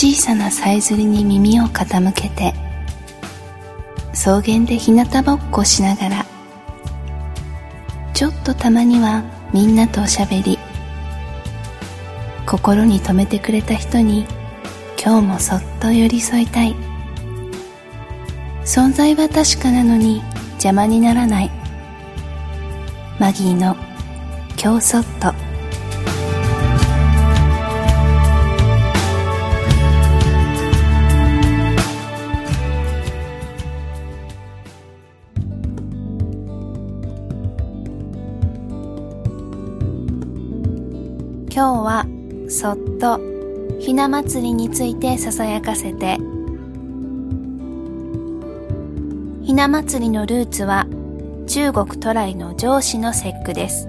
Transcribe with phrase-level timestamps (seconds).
[0.00, 2.54] 小さなさえずりに耳を傾けて
[4.12, 6.26] 草原で日向ぼっこしながら
[8.14, 10.56] ちょっとたまにはみんなとおしゃべり
[12.46, 14.24] 心に留めてくれた人に
[15.02, 16.76] 今日もそっと寄り添いたい。
[18.64, 20.22] 存在は確かなのに
[20.52, 21.50] 邪魔にならない。
[23.18, 23.76] マギーの
[24.62, 25.34] 「今日そっと」
[41.58, 42.06] 今日は
[42.48, 43.18] そっと
[43.80, 46.16] ひな祭りについてささやかせて。
[49.42, 50.86] ひな祭りのルーツは
[51.48, 53.88] 中国渡来の上司の節句です。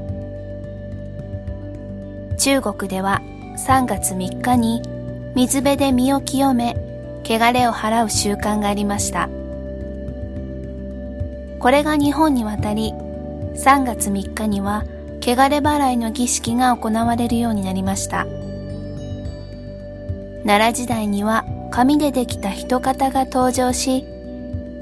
[2.40, 3.22] 中国では
[3.68, 4.82] 3月3日に
[5.36, 6.76] 水辺で身を清め
[7.24, 9.30] 汚れを払う習慣がありました。
[11.60, 14.86] これが日本に渡り3月3日には
[15.22, 18.26] 汚れ払いの儀式が行われるようになりました。
[20.44, 24.06] 奈良時代には紙でできた人型が登場し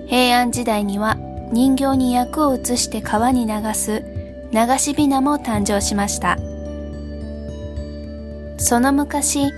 [0.07, 1.17] 平安時代には
[1.51, 4.03] 人形に役を移して川に流す
[4.51, 6.37] 流しびなも誕生しました。
[8.57, 9.51] その昔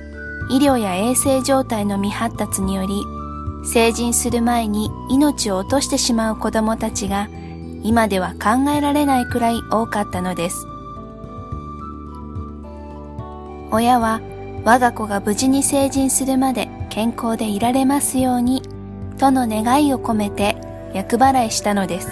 [0.49, 3.03] 医療や衛生状態の未発達により
[3.63, 7.27] 成人する前に命を落としてしまう子供たちが
[7.83, 10.65] 今では考えられないくらい多かったのです。
[13.71, 14.21] 親は
[14.63, 18.63] 我が子が無事に成人するまで健康でいられますように
[19.17, 20.57] との願いを込めて
[20.93, 22.09] 厄払いしたのです。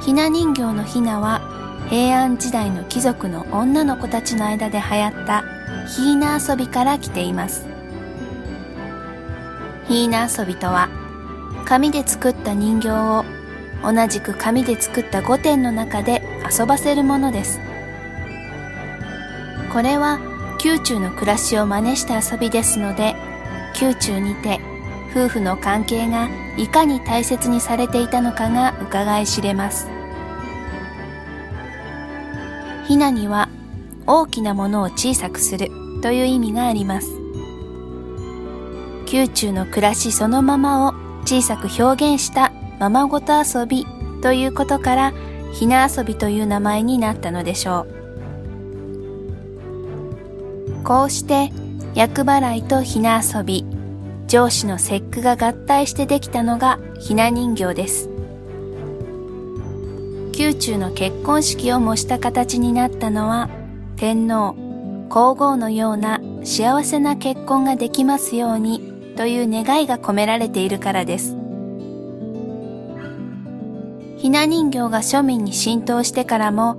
[0.00, 1.42] ひな人形のひなは
[1.90, 5.44] 平安時代の貴族の女の子たちの間で流行った
[5.86, 7.66] ひいな遊びから来ています。
[9.86, 10.88] ひいな遊びとは
[11.60, 13.24] 紙で作った人形を
[13.82, 17.60] 同じく紙で作った御殿の中で遊ばせるものです。
[19.72, 20.18] これは
[20.62, 23.14] 宮中の暮らしを真似した遊びですので
[23.80, 24.60] 宮中にて
[25.12, 29.88] 夫婦の関係がいかに大切にされていたのかが伺い知れます。
[32.86, 33.48] ひなには
[34.06, 35.70] 大きなものを小さくする
[36.02, 37.08] という意味があります。
[39.10, 40.94] 宮中の暮らしそのままを
[41.24, 43.86] 小さく表現したままごと遊び
[44.22, 45.12] ということから
[45.52, 47.94] ひな遊びという名前になったのでしょう。
[50.84, 51.52] こうして
[51.94, 53.64] 厄払いとひな遊び
[54.26, 58.08] 上司の節句が合体してできたのがひな人形です。
[60.38, 63.50] 宮中の結婚式を模した形になったのは
[63.96, 64.54] 天皇
[65.10, 71.36] 皇后のような幸せな結婚ができますようにという願いが込められているからです
[74.18, 76.76] ひな人形が庶民に浸透してからも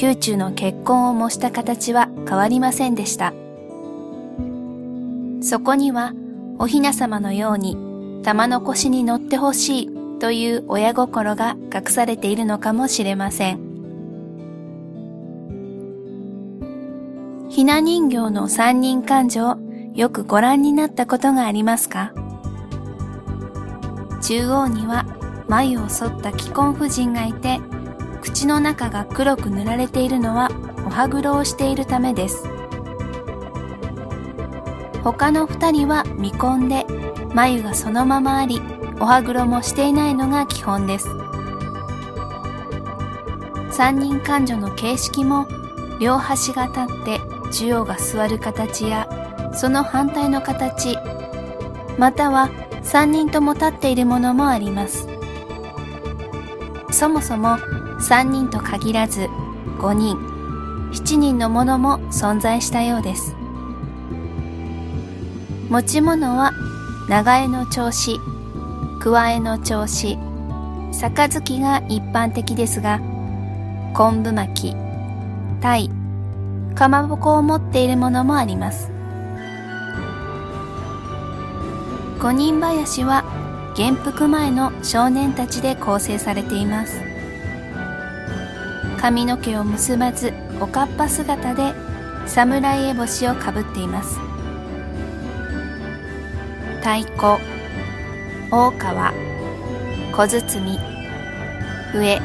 [0.00, 3.34] 宮中の結婚を模した形は変わりませんでした。
[5.42, 6.14] そこには
[6.58, 7.76] おひな様のように
[8.22, 13.70] 玉の腰に乗ってほしいという親心が隠されているのかもしれません。
[17.48, 19.58] ひな人形の三人感情
[19.94, 22.12] よくご覧になったことがありますか？
[24.22, 25.04] 中央には
[25.48, 27.60] 眉を剃った既婚婦人がいて
[28.20, 30.50] 口の中が黒く塗られているのは
[30.86, 32.44] お歯黒をしているためです。
[35.02, 36.86] 他の二人は未婚で
[37.34, 38.60] 眉がそのままあり
[39.00, 41.08] お歯黒もしていないのが基本です
[43.70, 45.48] 三人患女の形式も
[46.00, 47.20] 両端が立って
[47.50, 49.08] 中央が座る形や
[49.52, 50.96] その反対の形。
[51.98, 52.50] または
[52.82, 55.06] 三人とも立っているものもあります。
[56.90, 57.58] そもそも
[58.00, 59.28] 三人と限らず
[59.80, 60.16] 五人。
[60.92, 63.36] 七人のものも存在したようです。
[65.68, 66.52] 持ち物は
[67.08, 68.18] 長江の調子
[69.00, 70.18] 桑江の調子
[70.92, 72.98] 杯が一般的ですが
[73.94, 74.76] 昆布巻き
[75.60, 75.90] 鯛
[76.74, 78.99] かまぼこを持っているものもあります。
[82.22, 83.24] 五人林は
[83.74, 87.00] 元服前の少年たちで構成されています。
[88.98, 91.72] 髪の毛を結ばずおかっぱ姿で
[92.26, 94.18] 侍烏帽子をかぶっています。
[96.80, 97.38] 太鼓
[98.50, 99.14] 大川
[100.12, 100.78] 小包
[101.92, 102.20] 笛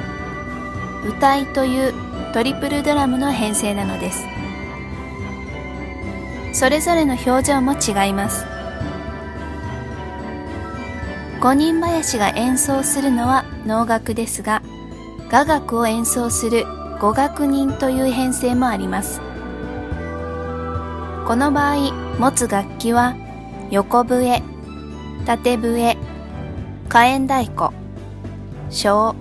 [1.07, 1.93] 歌いという
[2.33, 4.25] トリプルドラムの編成なのです。
[6.51, 8.54] それぞれの表情も違います。
[11.45, 14.63] 五人林が演奏するのは能楽ですが、
[15.29, 16.65] 雅楽を演奏する
[16.99, 19.21] 五楽人という編成もあります。
[21.27, 23.15] この場合、持つ楽器は
[23.69, 24.41] 横笛、
[25.27, 25.95] 縦笛、
[26.89, 27.69] 火炎太鼓、
[28.71, 29.15] 小、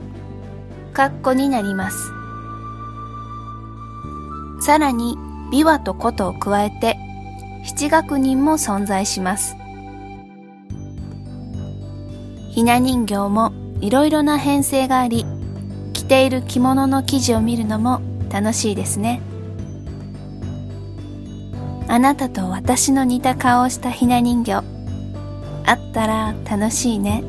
[0.94, 2.10] カッコになります。
[4.62, 5.18] さらに、
[5.52, 6.96] 琵琶と琴を加えて、
[7.66, 9.58] 七学人も存在します。
[12.54, 15.26] ひな人形もいろいろな編成があり、
[15.92, 19.20] 着ている着物の生地を見るのも楽しいですね。
[21.88, 24.62] あなたと私の似た顔をしたひな人形、あ
[25.72, 27.24] ったら楽しいね。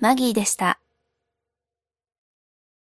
[0.00, 0.80] マギーでした。